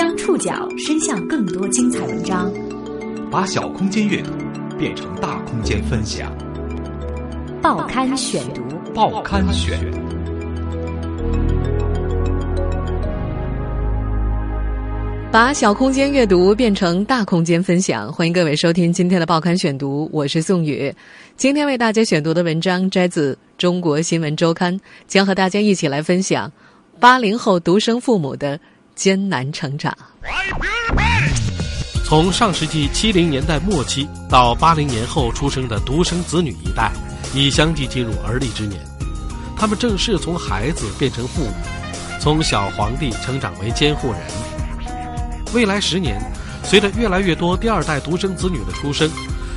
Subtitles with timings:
[0.00, 2.50] 将触角伸向更多精彩文章，
[3.30, 4.30] 把小空间阅读
[4.78, 6.34] 变成大空间分享。
[7.60, 8.62] 报刊选读，
[8.94, 9.78] 报刊选。
[15.30, 20.90] 把小空间阅读变成大空间分享，欢迎各位收听今天的报刊选读，我是宋宇。
[21.36, 24.74] 今天为大家选读的文章摘自《中国新闻周刊》，
[25.06, 26.50] 将和大家一起来分享
[26.98, 28.58] 八零后独生父母的
[29.00, 29.96] 艰难成长。
[32.04, 36.92] 从上世纪七零年代末期到八零年后出生的独生子女一代，
[37.32, 38.78] 已相继进入而立之年，
[39.56, 41.52] 他们正式从孩子变成父母，
[42.20, 44.20] 从小皇帝成长为监护人。
[45.54, 46.20] 未来十年，
[46.62, 49.10] 随着越来越多第二代独生子女的出生，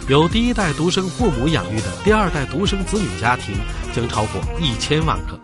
[0.07, 3.53] 由第一代独生父母养育的第二代独生子女家庭
[3.93, 5.37] 将超过一千万个。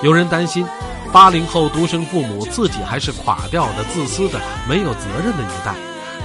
[0.00, 0.64] 有人担心，
[1.12, 5.74] 八零后独生父母自己还是垮掉的、自私的、没有责任的一代，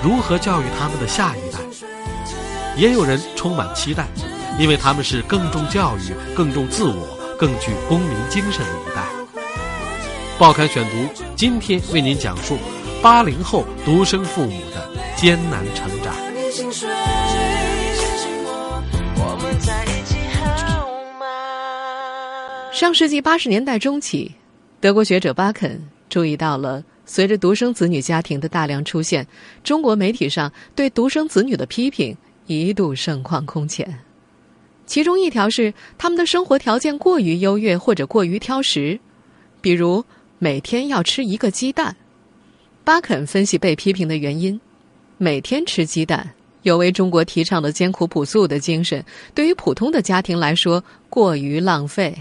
[0.03, 1.59] 如何教育他们的下一代？
[2.75, 4.07] 也有人充满期待，
[4.59, 9.03] 因为他们是更重教育、更重自我、更具公民精神的一代。
[10.37, 12.58] 报刊选读今天为您讲述
[13.02, 16.22] 八零后独生父母的艰难成长。
[22.84, 24.30] 上世纪八十年代中期，
[24.81, 29.26] 德国学者巴肯注意到了，随着独生子女家庭的大量出现，
[29.64, 32.14] 中国媒体上对独生子女的批评
[32.45, 34.02] 一度盛况空前。
[34.86, 39.00] 其中一条是他们的生活条件过于优越或者过于挑食，
[39.61, 40.04] 比如
[40.38, 41.95] 每天要吃一个鸡蛋。
[42.84, 44.59] 巴肯分析被批评的原因：
[45.17, 46.30] 每天吃鸡蛋
[46.64, 49.02] 有违中国提倡的艰苦朴素的精神，
[49.34, 52.14] 对于普通的家庭来说过于浪费。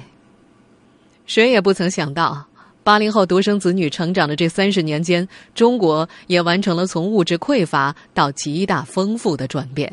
[1.32, 2.44] 谁也不曾想到，
[2.84, 9.90] 八零后独生子女成长的这三十年间，中国也完成了从物质匮乏到极大丰富的转变。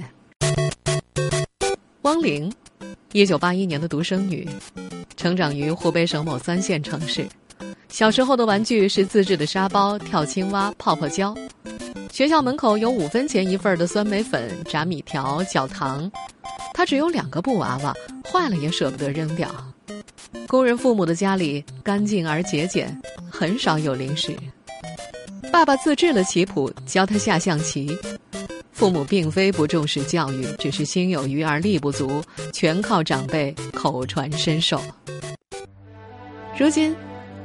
[2.01, 2.51] 汪玲，
[3.13, 4.45] 一九八一年的独生女，
[5.15, 7.25] 成长于湖北省某三线城市。
[7.87, 11.33] 小时候的玩具是自制的沙包、跳青蛙、泡泡胶。
[12.11, 16.11] 学校门口有五分钱一份的酸梅粉、炸米条、搅糖。
[16.73, 17.95] 她只有两个布娃娃，
[18.29, 19.49] 坏了也舍不得扔掉。
[20.49, 22.99] 工人父母的家里干净而节俭，
[23.29, 24.35] 很少有零食。
[25.51, 27.95] 爸爸自制了棋谱，教他下象棋。
[28.71, 34.81] 父母并非不重视教育，只是心有余而力不足，全靠长辈口传身授。
[36.57, 36.95] 如今，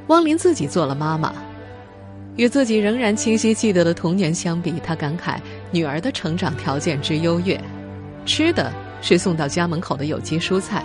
[0.07, 1.31] 汪林自己做了妈妈，
[2.37, 5.37] 与自己仍然清晰记得的童年相比，他感慨
[5.69, 7.61] 女儿的成长条件之优越，
[8.25, 10.83] 吃的是送到家门口的有机蔬菜，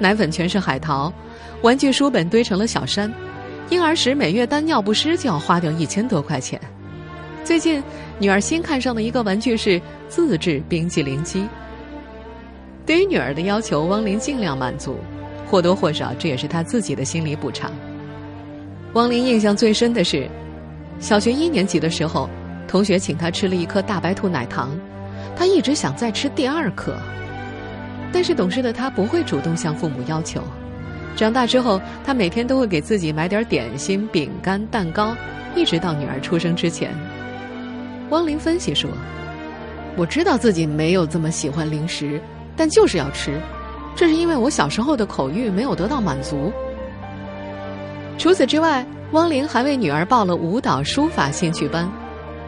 [0.00, 1.12] 奶粉全是海淘。
[1.62, 3.12] 玩具书本堆成了小山，
[3.68, 6.58] 婴儿时每月单尿不湿就要花掉一千多块钱。
[7.44, 7.82] 最近，
[8.18, 11.46] 女儿新看上的一个玩具是自制冰激凌机。
[12.86, 14.96] 对于女儿的要求，汪林尽量满足，
[15.46, 17.70] 或多或少这也是他自己的心理补偿。
[18.94, 20.28] 汪林印象最深的是，
[20.98, 22.28] 小学一年级的时候，
[22.66, 24.70] 同学请他吃了一颗大白兔奶糖，
[25.36, 26.96] 他一直想再吃第二颗，
[28.12, 30.42] 但是懂事的他不会主动向父母要求。
[31.16, 35.14] 长大之后，他每天都会给自己买点点心、饼干、蛋糕，
[35.54, 36.92] 一直到女儿出生之前。
[38.10, 38.90] 汪玲分析说
[39.96, 42.20] ：“我知道自己没有这么喜欢零食，
[42.56, 43.40] 但就是要吃，
[43.94, 46.52] 这是因为我小时候的口欲没有得到满足。”
[48.16, 51.90] 除此之外，汪玲还为女儿报了舞蹈、书法兴趣班。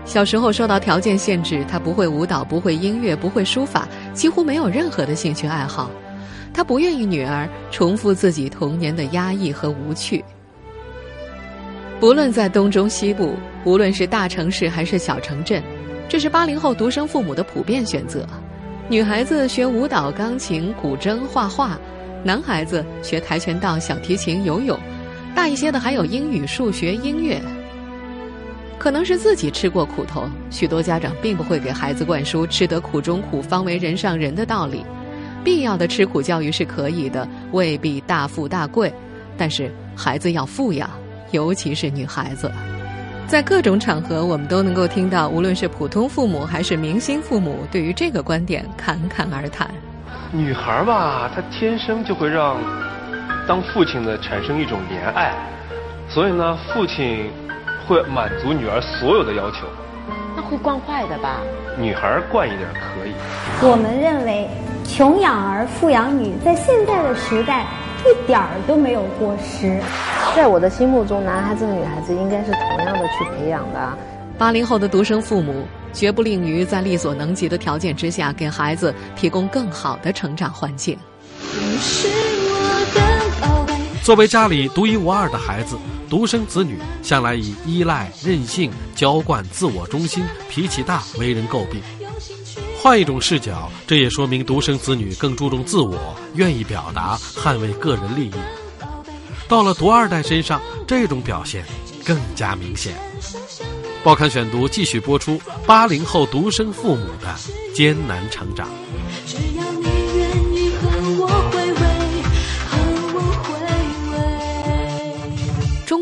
[0.05, 5.91] 小时候受到条件限制，她不会舞蹈，不会音乐，不会书法，几乎没有任何的兴趣爱好。
[6.55, 10.23] 他不愿意女儿重复自己童年的压抑和无趣。
[11.99, 13.35] 不论在东中西部，
[13.65, 15.63] 无论是大城市还是小城镇，
[16.09, 18.27] 这是八零后独生父母的普遍选择。
[18.89, 21.79] 女孩子学舞蹈、钢琴、古筝、画画；
[22.23, 24.79] 男孩子学跆拳道、小提琴、游泳。
[25.35, 27.41] 大一些的还有英语、数学、音乐。
[28.83, 34.85] 可能是自己吃过苦头，许多家长并不会给孩子灌输“吃得苦中苦，方为人上人”的道理。
[35.45, 38.93] 必要的吃苦教育是可以的，未必大富大贵，
[39.39, 40.91] 但是孩子要富养，
[41.31, 42.51] 尤其是女孩子。
[43.29, 49.71] 在各种场合，我们都能够听到，无论是普通父母还是明星父母，对于这个观点侃侃而谈。
[50.33, 52.61] 女孩吧，她天生就会让
[53.47, 55.33] 当父亲的产生一种怜爱，
[56.09, 57.31] 所以呢，父亲
[57.87, 59.67] 会满足女儿所有的要求。
[60.37, 61.41] 那会惯坏的吧？
[61.79, 63.13] 女孩惯一点可以。
[63.69, 64.49] 我们认为。
[64.85, 67.65] 穷养儿，富养女，在现在的时代，
[68.05, 69.81] 一点儿都没有过时。
[70.35, 73.97] 在我的心目中，男孩子和女孩子应该是同样的去培养的。
[74.37, 75.65] 八零后的独生父母
[75.95, 80.99] 绝不吝于在力所能及的条件之下，给孩子提供更好的成长环境。
[84.03, 85.79] 作为家里独一无二的孩子，
[86.11, 91.81] 独生子女向来以依赖、任性、娇惯、自我中心、脾气大为人诟病。
[92.77, 98.33] 换一种视角，这也说明独生子女更注重自我，愿意表达，捍卫个人利益。
[99.47, 101.65] 到了独二代身上，这种表现
[102.05, 102.95] 更加明显。
[104.03, 107.37] 报刊选读继续播出八零后独生父母的
[107.73, 108.69] 艰难成长。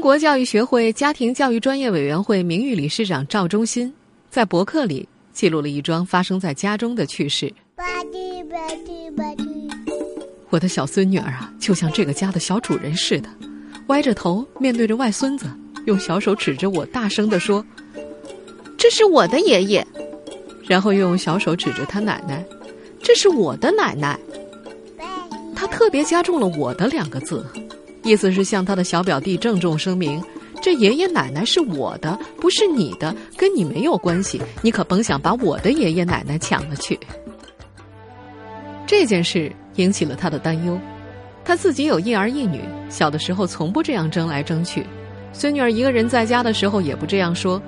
[0.00, 3.92] 中国教育学会家庭教育专业委员会名誉理事长赵忠新
[4.30, 7.52] 在博客里记录了一桩发生在家中的趣事。
[10.48, 13.28] 我的小孙女儿啊，就像这个家的小主人似的，
[13.88, 15.44] 歪着头面对着外孙子，
[15.84, 17.62] 用小手指着我，大声地说
[18.78, 19.86] ：“这是我的爷爷。”
[20.66, 22.42] 然后又用小手指着他奶奶
[23.04, 24.18] ：“这是我的奶奶。”
[25.54, 27.44] 他特别加重了“我的”两个字。
[28.02, 30.22] 意思是向他的小表弟郑重声明：
[30.60, 34.40] 这爷爷奶奶是我的，不是你的，跟你没有关系。
[34.62, 36.98] 你可甭想把我的爷爷奶奶抢了去。
[38.86, 40.78] 这件事引起了他的担忧。
[41.44, 44.86] 他自己有一儿一女，小的时候从不这样争来争去。
[45.32, 47.60] 孙女儿一个人在家的时候也不这样说，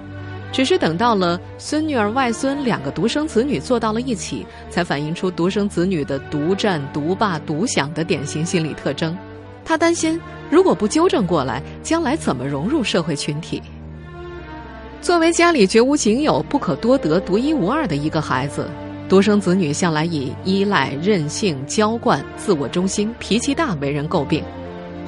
[0.53, 9.17] 只是等到了孙女儿、外孙两个独生子女坐到了一起，才反映出独生子女的独占、独霸、独享的典型心理特征。
[9.65, 10.21] 他担心，
[10.51, 13.63] 如果不纠正过来，将来怎么融入社会群体？
[15.01, 18.69] 作为家里绝无仅有、不可多得、独一无二的一个孩子，
[19.09, 24.45] 独生子女向来以依赖、任性、娇惯、自我中心、脾气大为人诟病。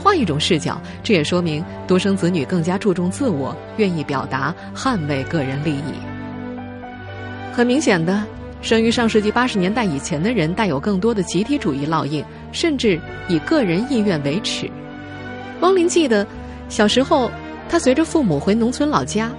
[0.02, 5.94] 换一种视角，这也说明独生子女更加注重自我，愿意表达，捍卫个人利益。
[7.52, 8.22] 很明显的。
[8.64, 14.70] 生于上世纪八十年代以前的人，带有更多的集体主义烙印，甚至以个人意愿为耻。
[15.60, 16.26] 汪林记得，
[16.70, 17.30] 小时候
[17.68, 19.30] 他随着父母回农村老家，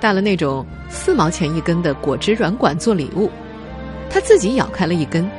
[0.00, 3.30] 带了那种四毛钱一根的果汁软管做礼物，
[4.10, 5.30] 他自己咬开了一根，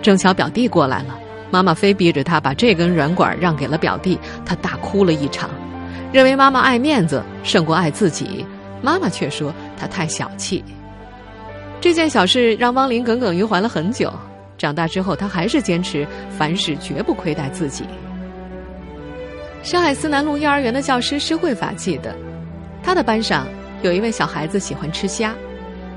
[0.00, 1.18] 正巧表弟过来了，
[1.50, 4.16] 妈妈非逼着他把这根软管让给了表弟，
[4.46, 5.50] 他大哭了一场，
[6.12, 8.46] 认为妈妈爱面子胜过爱自己，
[8.80, 10.62] 妈妈却说他太小气。
[11.80, 14.12] 这件小事让汪林耿耿于怀了很久。
[14.58, 17.84] 长大之后，他还是坚持凡事绝不亏待自己。
[19.62, 22.14] 上海思南路幼儿园的教师施慧法记得，
[22.82, 23.46] 他的班上
[23.82, 25.34] 有一位小孩子喜欢吃虾。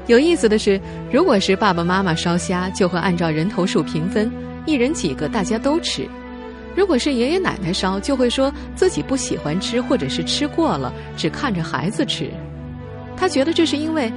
[0.07, 0.79] 有意思的是，
[1.11, 4.31] 如果是爸爸妈妈烧虾，就会按照人头数平分，
[4.65, 6.03] 一人几个，大家都吃；
[6.73, 12.29] 如果是爷爷奶奶烧，就会说自己不喜欢吃，或者是吃过了，只看着孩子吃。
[13.17, 14.09] 他觉得这是因为。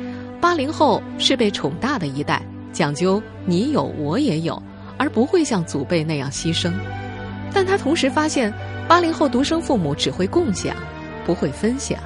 [0.46, 2.40] 八零后是被宠大的一代，
[2.72, 4.62] 讲究你有我也有，
[4.96, 6.72] 而不会像祖辈那样牺牲。
[7.52, 8.54] 但他同时发现，
[8.86, 10.76] 八零后独生父母只会共享，
[11.24, 11.98] 不会分享。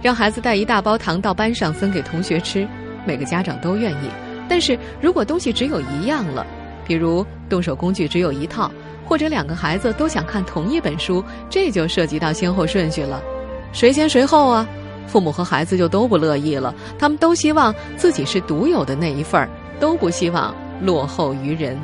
[0.00, 2.66] 让孩子带一大包糖到班上分给同学吃，
[3.04, 4.08] 每个家长都愿意。
[4.48, 6.46] 但是如果东西只有一样了，
[6.86, 8.72] 比如动手工具只有一套，
[9.04, 13.22] 或者两个孩子都想看同一本书，这就涉及到先后顺序了，
[13.70, 14.66] 谁先谁后啊？
[15.06, 21.78] 父母和孩子就都不乐意了，他们都希望自己是独有的那一份儿，都不希望落后于人。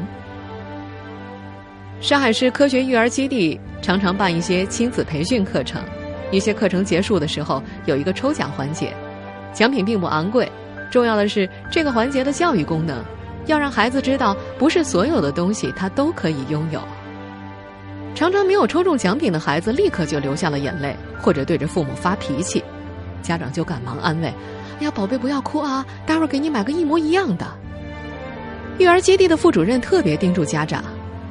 [2.01, 5.83] 上海市科学育儿基地常常办一些亲子培训课程，
[6.31, 8.95] 一些课程结束的时候有一个抽奖环节，
[9.53, 10.51] 奖品并不昂贵，
[10.91, 13.03] 重要的是这个环节的教育功能，
[13.47, 16.81] 要让孩子知道不是所有的东西他都可以拥有。
[18.15, 22.63] 常常没有抽中奖品的孩子立刻就流下了眼泪，或者对着父母发脾气。
[23.27, 24.29] 家长就赶忙安慰
[24.79, 27.47] ：“哎呀，宝贝，不要哭啊，待会儿给你买个一模一样的。”
[28.79, 30.85] 育儿基地的副主任特别叮嘱家长：“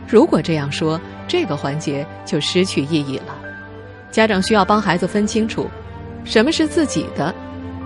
[0.09, 3.37] 如果这样说，这个环节就失去意义了。
[4.11, 5.69] 家长需要帮孩子分清楚，
[6.25, 7.33] 什么是自己的，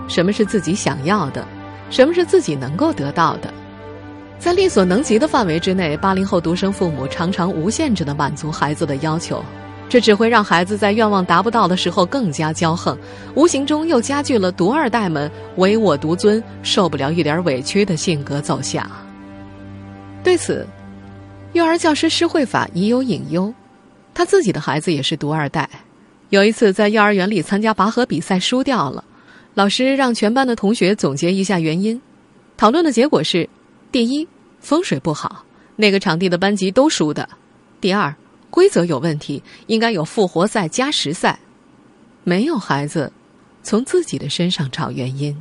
[0.08, 1.46] 什么是自己想要的，
[1.90, 3.52] 什么是自己能够得到的。
[4.38, 9.44] 在力所能及的范围之内，八零后独生父母常常无限制的满足孩子的要求。”
[9.90, 12.96] 这只会让孩子在愿望达不到的时候更加骄横，
[13.34, 18.88] 无形中又加剧了独二代们唯我独尊、受不了一点委屈的性格走向。
[20.22, 20.64] 对此，
[21.54, 23.52] 幼儿教师施慧法已有隐忧，
[24.14, 25.68] 他自己的孩子也是独二代。
[26.28, 29.02] 有一次在幼儿园里参加拔河比赛输掉了，
[29.54, 32.00] 老师让全班的同学总结一下原因，
[32.56, 33.48] 讨论的结果是：
[33.90, 34.28] 第一，
[34.60, 35.44] 风水不好，
[35.74, 37.24] 那个场地的班级都输的；
[37.80, 38.14] 第二。
[38.50, 41.38] 规则有问题，应该有复活赛加时赛。
[42.24, 43.10] 没有孩子，
[43.62, 45.36] 从自己的身上找原因。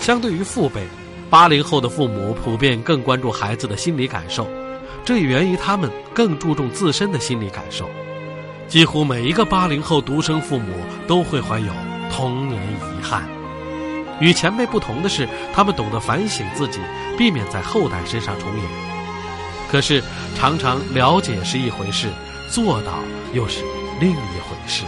[0.00, 0.86] 相对于父辈，
[1.28, 4.48] 八零后的父母普遍更关注孩子的心理感受，
[5.04, 7.88] 这也源于他们更注重自身的心理感受。
[8.66, 10.72] 几乎每一个八零后独生父母
[11.06, 11.72] 都会怀有
[12.10, 13.28] 童年遗憾。
[14.20, 16.80] 与前辈不同的是，他们懂得反省自己，
[17.16, 18.64] 避免在后代身上重演。
[19.70, 20.02] 可是，
[20.34, 22.08] 常常了解是一回事，
[22.48, 22.98] 做到
[23.32, 23.62] 又是
[24.00, 24.82] 另一回事。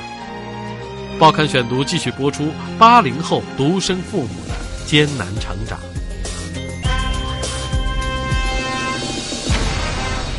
[1.21, 2.49] 报刊选读继续播出：
[2.81, 5.79] 八零后独生父母的艰难成长。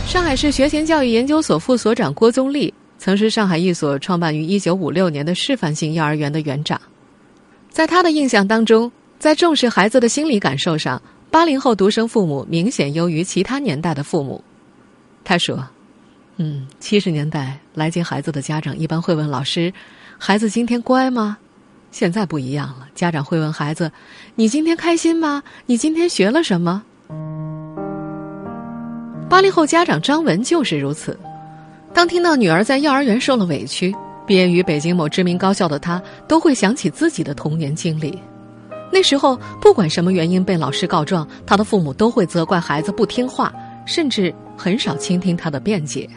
[0.05, 6.79] 上海市学前教育研究所副所长郭宗立曾是上海一所创办于一九五六年的示范性幼儿园的园长。
[7.69, 11.01] 在他的印象当中，在重视孩子的心理感受上，
[11.33, 14.43] 八零后独生父母明显优于其他年代的父母。
[15.23, 15.67] 他说
[16.37, 19.73] ：“嗯，七十年代来接孩子的家长一般会问老师
[20.19, 21.35] ：‘孩子今天乖吗？’
[21.89, 23.91] 现在不一样了，家长会问孩子
[24.37, 25.41] ：‘你今天开心吗？
[25.65, 26.83] 你今天学了什么？’
[29.27, 31.19] 八零后家长张文就是如此。
[31.95, 33.91] 当听到女儿在幼儿园受了委屈。”
[34.27, 38.17] 毕业于北京某知名高校的他，都会想起自己的童年经历。
[38.93, 43.51] 那时候，不管什么原因被老师告状，他的父母都会责怪孩子不听话，
[43.88, 46.07] 甚至很少倾听他的辩解。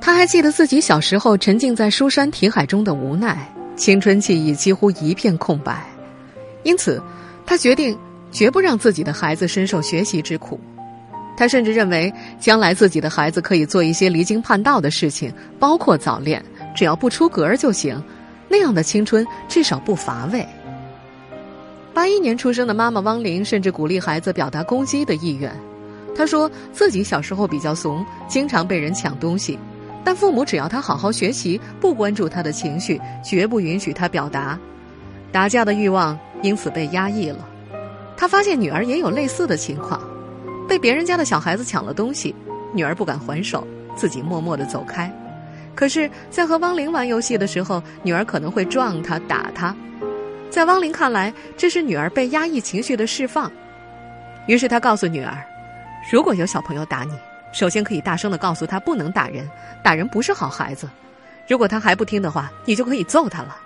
[0.00, 5.86] 他还记得自己小时候沉浸在书山题海中的无奈，青春记忆几乎一片空白。
[6.62, 7.02] 因此，
[7.44, 7.94] 他决定
[8.30, 10.58] 绝不让自己的孩子深受学习之苦。
[11.36, 16.42] 他甚至认为，将来自己的孩子可以做一些离经叛道的事情，包括早恋。
[16.74, 18.02] 只要不出格就行，
[18.48, 20.46] 那样的青春至少不乏味。
[21.94, 25.54] 八一年出生的妈妈汪玲甚至鼓励孩子表达攻击的意愿。
[26.14, 29.58] 她说自己小时候比较怂，经常被人抢东西，
[30.02, 34.58] 但父母只要他好好学习，不关注他的情绪，绝不允许他表达。
[35.30, 37.48] 打架的欲望因此被压抑了。
[38.16, 40.00] 她发现女儿也有类似的情况，
[40.68, 42.34] 被别人家的小孩子抢了东西，
[42.72, 45.12] 女儿不敢还手，自己默默的走开。
[45.74, 49.74] 可是，在和汪玲玩游戏的时候，女儿可能会撞她、打她。
[50.52, 53.50] 在汪玲看来，这是女儿被压抑情绪的释放。
[54.46, 55.34] 于是，他告诉女儿
[56.12, 57.18] ：“如果有小朋友打你，
[57.52, 59.48] 首先可以大声的告诉他不能打人，
[59.82, 60.86] 打人不是好孩子。
[61.48, 63.56] 如果他还不听的话，你就可以揍他了。”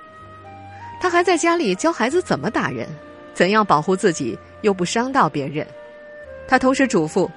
[1.02, 2.87] 他还在家里教孩子怎么打人，
[3.35, 5.66] 怎样保护自己又不伤到别人。
[6.47, 7.28] 他同时嘱咐：“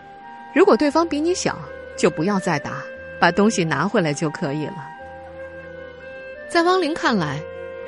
[0.53, 1.58] 如果对方比你小，
[1.98, 2.74] 就不要再打。”
[3.20, 4.88] 把东西拿回来就可以了。
[6.48, 7.38] 在汪玲看来，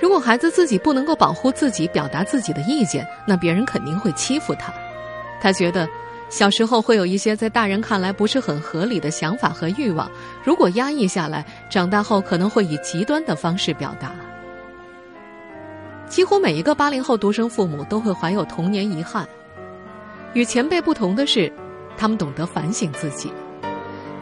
[0.01, 4.73] 如果孩子自己不能够保护自己、表达自己的意见，那别人肯定会欺负他。
[5.39, 5.87] 他觉得，
[6.27, 10.09] 小时候会有一些在大人看来不是很合理的想法和欲望，
[10.43, 14.11] 如果压抑下来，长大后可能会以极端的方式表达。
[16.09, 19.27] 几乎每一个八零后独生父母都会怀有童年遗憾。
[20.33, 21.53] 与前辈不同的是，
[21.95, 23.31] 他们懂得反省自己。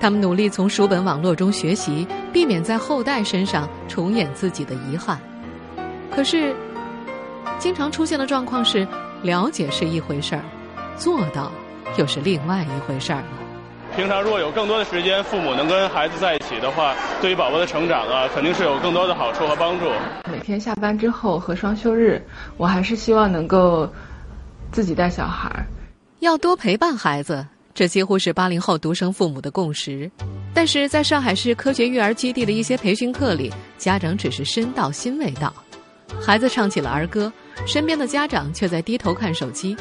[0.01, 5.17] 他们努力从书本网络中学习，避免在后代身上重演自己的遗憾。
[6.09, 6.55] 可是，
[7.57, 8.87] 经常出现的状况是，
[9.21, 10.43] 了解是一回事儿，
[10.97, 11.51] 做到
[11.97, 13.27] 又是另外一回事儿了。
[13.95, 19.85] 平常如果有更多的时间，父母能跟孩子在一起的话，对于宝宝的成长啊，肯定是有更多的好处和帮助。
[20.31, 22.21] 每天下班之后和双休日，
[22.57, 23.89] 我还是希望能够
[24.71, 25.65] 自己带小孩儿，
[26.19, 27.45] 要多陪伴孩子。
[27.73, 30.09] 这几乎是八零后独生父母的共识，
[30.53, 35.53] 但是在上海市科学育儿基地的一些培训课里，家长只是身到心未到。
[36.21, 37.31] 孩子唱起了儿歌，
[37.65, 39.75] 身边的家长却在低头看手机。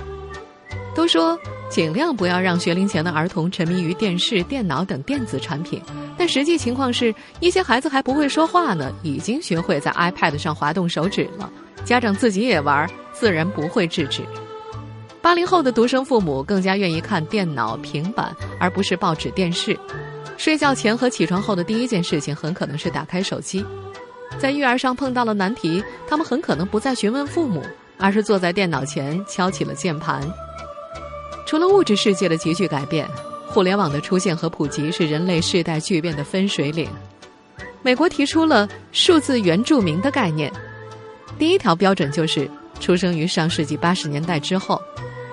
[0.94, 1.38] 都说
[1.70, 5.80] 尽量不要让学龄前的儿童沉迷于电视、电脑等电子产品，
[6.16, 11.50] 但实际情况是一些孩子还不会说话呢，已经学会在 iPad 上滑动手指了。
[11.84, 14.22] 家长自己也玩，自然不会制止。
[15.20, 19.78] 八零后的独生父母更加愿意看电脑、平板，而不是报纸、电视。
[20.36, 23.64] 睡觉前和起床后的第一件事情很可能是打开手机。
[24.38, 27.62] 在育儿上碰到了难题，他们很可能不再询问父母，
[27.98, 30.22] 而是坐在电脑前敲起了键盘。
[31.44, 33.08] 除了物质世界的急剧改变，
[33.46, 36.88] 互联网的出现和普及是人类世代巨变的分水岭。
[37.82, 40.52] 美国提出了数字原住民的概念，
[41.38, 44.80] 第一条标准就是出生于上世纪八十年代之后。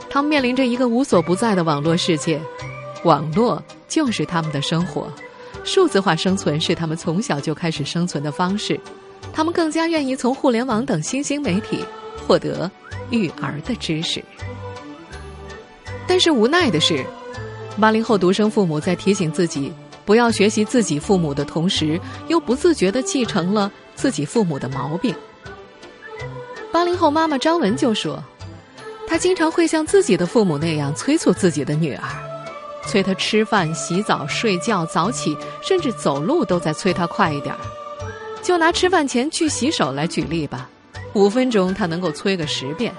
[0.10, 2.40] 他们面临着一个无所不在的网络世界，
[3.04, 5.12] 网络就是他们的生活，
[5.66, 8.80] 数字化生存是他们从小就开始生存的方式。
[9.34, 11.84] 他们更加愿意从互联网等新兴媒体
[12.26, 12.70] 获得
[13.10, 14.24] 育儿的知识。
[16.08, 17.04] 但是无奈的是，
[17.80, 19.74] 八零后独生父母在提醒自己
[20.06, 25.14] 不要学习自己父母的同时，又不自觉地继承了自己父母的毛病。
[26.72, 28.24] 八零后妈妈张文就说
[29.08, 32.08] ：“她经常会像自己的父母那样催促自己的女儿，
[32.88, 37.60] 催他吃饭、洗澡、睡觉、早起，甚至走路都在催他快一点儿。
[38.42, 40.70] 就拿吃饭前去洗手来举例吧，
[41.14, 42.94] 五分钟他能够催个十遍。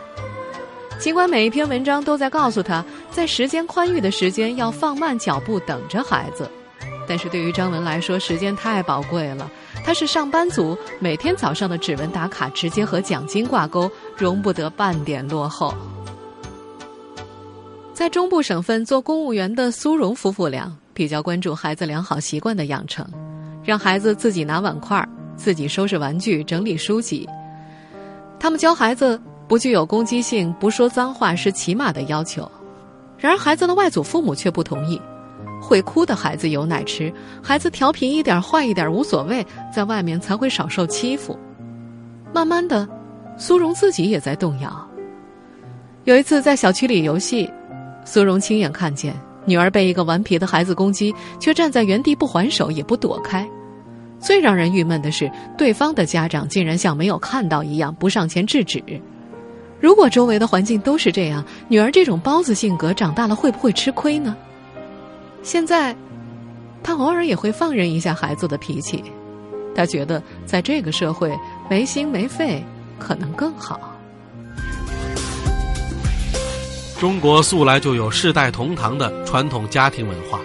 [0.98, 6.50] 尽管每一篇文章都在告诉他，在时间宽裕的时间要放慢脚步等着孩子，
[7.06, 9.50] 但是对于张文来说，时间太宝贵了。”
[9.84, 15.72] 他是上班族，每天早上的指纹打卡直接和奖金挂钩，容不得半点落后。
[17.96, 23.08] 在中部省份做公务员的苏荣夫妇俩比较关注孩子良好习惯的养成，
[23.64, 25.02] 让孩子自己拿碗筷、
[25.34, 27.26] 自己收拾玩具、整理书籍。
[28.38, 32.46] 他们教孩子不具有攻击性、不说脏话是起码的要求。
[33.16, 35.00] 然而，孩子的外祖父母却不同意。
[35.58, 37.10] 会哭的孩子有奶吃，
[37.42, 39.42] 孩子调皮一点、坏一点无所谓，
[39.74, 41.38] 在外面才会少受欺负。
[42.30, 42.86] 慢慢的，
[43.38, 44.86] 苏荣自己也在动摇。
[46.04, 47.50] 有一次在小区里游戏，
[48.06, 53.46] 苏荣亲眼看见女儿被一个顽皮的孩子攻击，却站在原地不还手也不躲开。
[54.18, 58.82] 最让人郁闷的是，对方的家长竟然像没有看到一样，不上前制止。
[59.78, 64.34] 如果周围的环境都是这样，女儿这种包子性格长大了会不会吃亏呢？
[65.42, 65.94] 现在，
[66.82, 69.04] 他偶尔也会放任一下孩子的脾气，
[69.74, 71.36] 他觉得在这个社会
[71.68, 72.64] 没心没肺
[72.98, 73.95] 可能更好。
[76.98, 80.40] 中国素来就有世代同堂的传统家庭文化，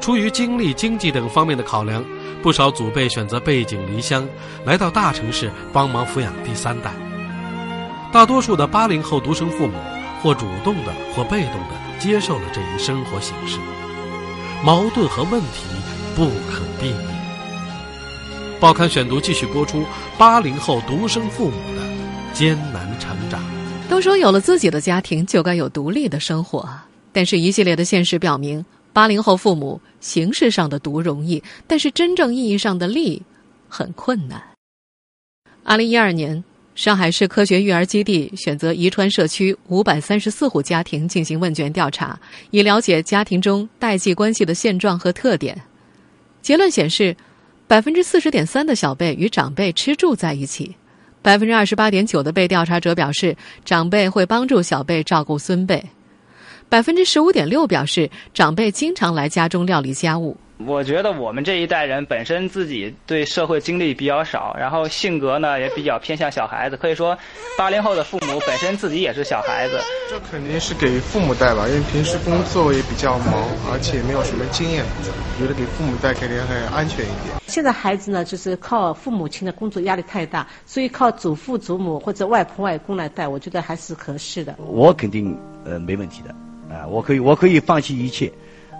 [0.00, 2.04] 出于经历、经济等方面的考量，
[2.40, 4.28] 不少祖辈选择背井离乡，
[4.64, 6.92] 来到大城市帮忙抚养第三代。
[8.12, 9.74] 大多数的八零后独生父母，
[10.22, 13.58] 或主动的，或被动的接受了这一生活形式。
[14.64, 15.64] 矛盾和问题
[16.14, 17.08] 不可避免。
[18.60, 19.84] 报刊选读继续播出：
[20.16, 21.82] 八零后独生父母的
[22.32, 22.86] 艰难。
[23.88, 26.68] 都说有了自己的家庭就该有独立的生活，
[27.12, 33.22] 但是一系列的现实表明，八零后父母形式上的独容易，但是真正意义上的立
[33.68, 34.42] 很困难。
[35.62, 36.42] 二零一二年。
[36.74, 42.20] 上海市科学育儿基地选择宜川社区五百三十四户家庭进行问卷调查，
[42.50, 45.58] 以了解家庭中代际关系的现状和特点。
[46.42, 47.16] 结论显示，
[47.66, 50.76] 百分之四十点三的小辈与长辈吃住在一起，
[51.26, 55.84] 百分之二十八点九的被调查者表示长辈会帮助小辈照顾孙辈，
[56.68, 60.36] 百分之十五点六表示长辈经常来家中料理家务。
[60.58, 66.78] 我觉得我们这一代人本身自己对社会经历比较少，然后性格呢也比较偏向小孩子。
[66.78, 67.16] 可以说，
[67.58, 69.78] 八零后的父母本身自己也是小孩子。
[70.08, 74.82] 这肯定是给父母带吧，因为平时工作也比较忙，而且没有什么经验，
[75.38, 77.34] 觉得给父母带肯定很安全一点。
[77.48, 84.54] 现在孩子呢，就是靠父母亲的工作压力太大，所以靠祖父祖母或者外婆外公来带，我觉得还是合适的。
[84.58, 86.30] 我肯定呃没问题的，
[86.74, 88.32] 啊，我可以我可以放弃一切。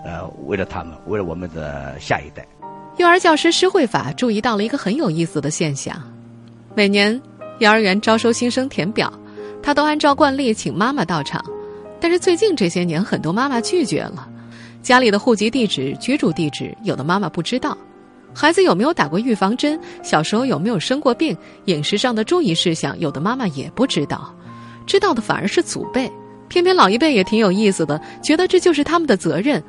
[0.07, 2.47] 呃，为了他们，为了我们的下一代，
[2.95, 6.01] 幼儿教师施慧法注意到了一个很有意思的现象：
[6.73, 7.21] 每年
[7.59, 9.11] 幼儿园招收新生填表，
[9.61, 11.43] 他都按照惯例请妈妈到场。
[11.99, 14.29] 但是最近这些年，很多妈妈拒绝了。
[14.81, 17.77] 家里的户籍地址、居住地址，有的妈妈不知道；
[18.33, 24.33] 孩子有没有打过预防针，小时候有没有生过病，饮食上的注意事项，有的妈妈也不知道。
[24.85, 26.09] 知道的反而是祖辈，
[26.47, 29.61] 偏偏老一辈也挺有意思的，觉得这就是他们的责任。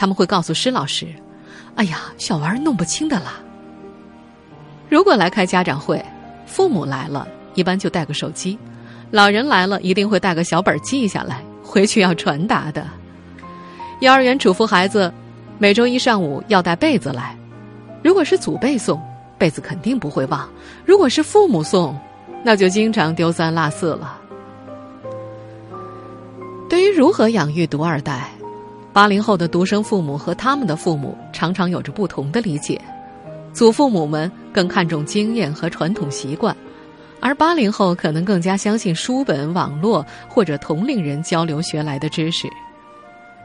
[0.00, 1.06] 他们会告诉施老师
[1.76, 3.34] ：“哎呀，小娃儿弄不清的啦。”
[4.88, 6.02] 如果来开家长会，
[6.46, 8.56] 父母来了，一般就带个手机；
[9.10, 12.86] 老人来了，一定会带个小本记下来，回去要传达的。
[14.00, 15.12] 幼儿园嘱咐孩子，
[15.58, 17.36] 每周一上午要带被子来。
[18.02, 18.98] 如果是祖辈送，
[19.36, 20.48] 被子肯定不会忘；
[20.86, 21.94] 如果是父母送，
[22.42, 24.18] 那就经常丢三落四了。
[26.70, 28.30] 对于如何养育独二代？
[28.92, 32.80] 八零后的独生父母和他们的父母常常有着不同的理解，
[33.52, 36.56] 祖父母们更看重经验和传统习惯，
[37.20, 42.48] 而八零后可能更加相信书本、网络或者同龄人交流学来的知识。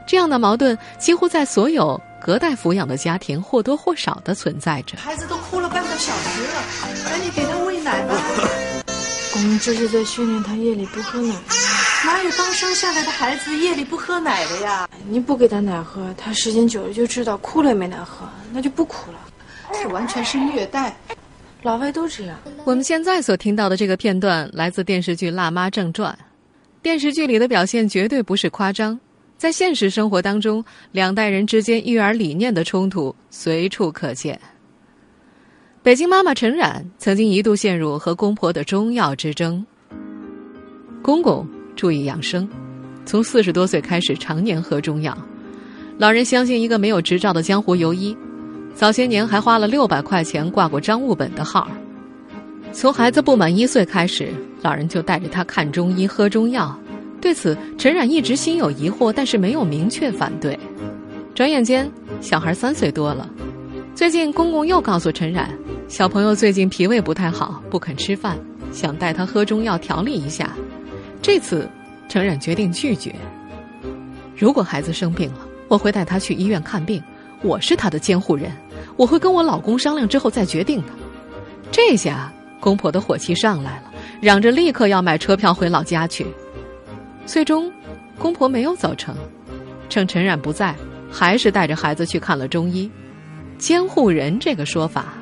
[0.04, 4.96] 这样的矛盾几乎在所有隔代抚养的家庭或多或少的存在着。
[4.98, 6.62] 孩子都哭了半个小时了，
[7.04, 8.14] 赶紧给他喂奶吧。
[9.34, 11.34] 我们这是在训练他夜里不喝奶。
[12.06, 14.88] 哪有刚生下来的孩子夜里不喝奶的呀？
[15.08, 19.18] 你不给他奶喝，他时间久了就知道哭了也没奶喝，那就不哭了。
[19.72, 20.96] 这完全是虐待，
[21.62, 22.38] 老外都这样。
[22.64, 26.16] 我们现在所听到的这个片段来自电视剧《辣妈正传》，
[26.80, 28.96] 电视剧里的表现绝对不是夸张。
[29.36, 34.40] 在现实生活当中，两代人之间育儿理念的冲突随处可见。
[35.82, 39.66] 北京妈妈陈冉曾经一度陷入和公婆的中药之争。
[41.02, 42.48] 公公注意养生，
[43.04, 45.16] 从四十多岁开始常年喝中药。
[45.98, 48.16] 老人相信一个没有执照的江湖游医，
[48.74, 51.68] 早些年还花了六百块钱挂过张悟本的号。
[52.72, 54.28] 从孩子不满一岁开始，
[54.62, 56.76] 老人就带着他看中医、喝中药。
[57.20, 60.58] 对此，陈冉一直心有疑惑，但是没有明确反对。
[61.34, 63.28] 转眼间，小孩三岁多了。
[63.94, 65.48] 最近，公公又告诉陈冉。
[65.88, 68.36] 小朋友最近脾胃不太好，不肯吃饭，
[68.72, 70.52] 想带他喝中药调理一下。
[71.26, 71.68] 这次，
[72.08, 73.12] 陈冉决定拒绝。
[74.36, 77.02] 如果孩子生病了，我会带他去医院看病，
[77.42, 78.52] 我是他的监护人，
[78.96, 80.88] 我会跟我老公商量之后再决定的。
[81.72, 86.24] 这下公婆的火气上来了，嚷着立刻要买车票回老家去。
[87.26, 87.72] 最终，
[88.20, 89.12] 公婆没有走成，
[89.88, 90.76] 趁陈冉不在，
[91.10, 92.88] 还是带着孩子去看了中医。
[93.58, 95.14] 监护人这个说法。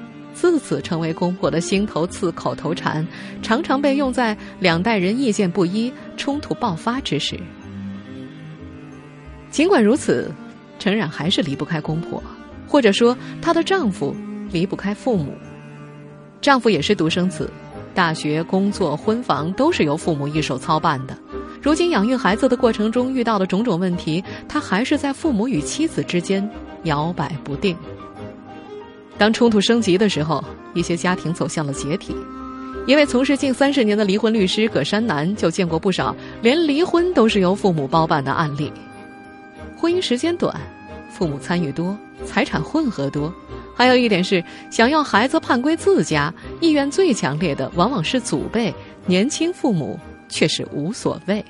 [0.45, 3.07] 自此成为公婆的心头刺、口头禅，
[3.41, 7.41] 常常被用在两代人意见不一、冲突爆发之时。
[9.51, 10.31] 尽管如此，
[10.79, 12.23] 陈冉还是离不开公婆，
[12.69, 14.15] 或者说她的丈夫
[14.53, 15.33] 离不开父母。
[16.43, 17.51] 丈夫也是独生子，
[17.95, 21.17] 大学、工作、婚房都是由父母一手操办的。
[21.63, 26.47] 如今养育孩子的过程中遇到的种种问题，他还是在父母与妻子之间
[26.83, 27.75] 摇摆不定。
[29.17, 30.43] 当冲突升级的时候，
[30.75, 32.15] 一些家庭走向了解体。
[32.87, 38.71] 一位从事近三十年的离婚律师葛山南就见过不少连离婚都是由父母包办的案例。
[39.77, 40.55] 婚姻时间短，
[41.11, 41.97] 父母参与多，
[42.27, 43.33] 财产混合多，
[43.75, 48.75] 还有一点是想要孩子判归自家，意愿最强烈的往往是祖辈，
[49.07, 49.99] 年轻父母
[50.29, 51.43] 却是无所谓。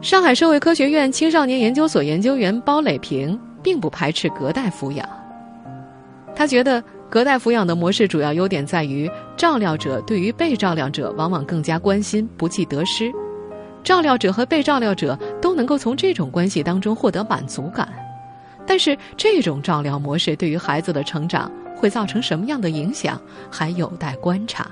[0.00, 3.38] 上海社会科学院青少年研究所研究员包磊平。
[3.62, 5.08] 并不排斥隔代抚养。
[6.34, 13.10] 他觉得隔代抚养的模式主要优点在于，照料者对于被照料者往往更加关心，不计得失；
[13.82, 17.88] 照料者和被照料者都能够从这种关系当中获得满足感。
[18.66, 24.68] 但是，这种照料模式对于孩子的成长会造成什么样的影响，还有待观察。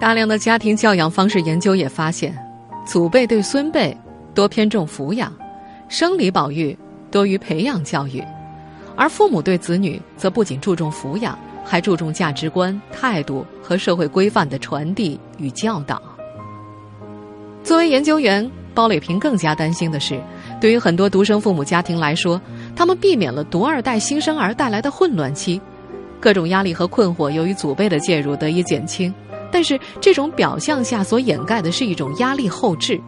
[0.00, 2.36] 大量的家庭教养方式研究也发现，
[2.84, 3.96] 祖辈对孙辈
[4.34, 5.32] 多偏重抚养，
[5.88, 6.76] 生理保育。
[7.10, 8.22] 多于培养教育，
[8.96, 16.00] 而父母对子女则不仅注重抚养，还注重价值观、态度和社会规范的传递与教导。
[17.62, 20.20] 作为研究员，包磊平更加担心的是，
[20.60, 22.40] 对于很多独生父母家庭来说，
[22.74, 25.60] 他们避免了独二代新生儿带来的混乱期，
[26.20, 29.12] 各种压力和困惑由于祖辈的介入得以减轻，
[29.50, 33.00] 但是这种表象下所掩盖的是一种压力后置。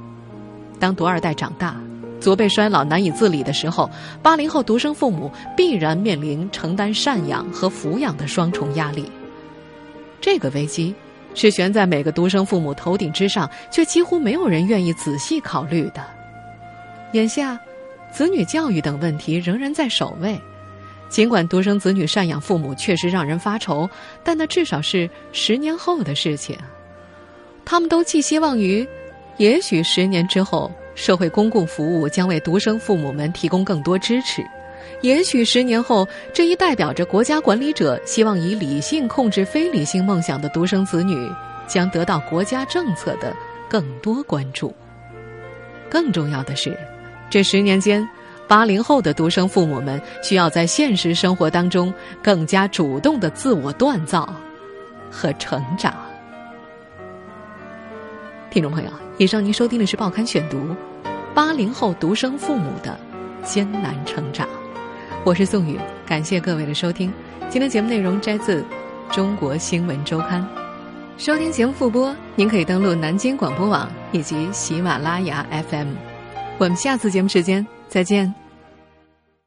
[0.78, 1.76] 当独二代长大。
[2.22, 3.90] 祖辈衰老难以自理的时候，
[4.22, 9.10] 八零后独生父母必然面临承担赡养和抚养的双重压力。
[10.20, 10.94] 这个危机
[11.34, 16.00] 是悬在每个独生父母头顶之上，却几乎没有人愿意仔细考虑的。
[17.12, 17.58] 眼下，
[18.12, 20.40] 子女教育等问题仍然在首位。
[21.08, 23.90] 尽管独生子女赡养父母确实让人发愁，
[24.22, 26.56] 但那至少是十年后的事情。
[27.64, 28.86] 他们都寄希望于，
[29.38, 30.70] 也许十年之后。
[30.94, 34.44] 社会公共服务将为独生父母们提供更多支持，
[35.00, 41.30] 也许十年后，这一代表着国家管理者希望以理性控制非理性梦想的独生子女，
[41.66, 43.34] 将得到国家政策的
[43.68, 44.74] 更多关注。
[45.90, 46.76] 更重要的是，
[47.30, 48.06] 这十年间，
[48.46, 54.32] 八零后的独生父母们需要在现实生活当中更加主动的自我锻造
[55.10, 55.94] 和成长。
[58.50, 59.01] 听众朋友。
[59.22, 60.58] 以上您收听的是《报刊选读》，
[61.32, 62.98] 八零后独生父母的
[63.44, 64.48] 艰难成长。
[65.22, 67.12] 我是宋宇，感谢各位的收听。
[67.48, 68.62] 今天节目内容摘自
[69.14, 70.42] 《中国新闻周刊》。
[71.22, 75.92] 收听节目复播，您可以登录南京广播网以及喜马拉雅 FM。
[76.58, 78.41] 我们下次节目时间再见。